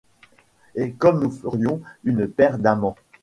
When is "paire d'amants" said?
2.27-2.95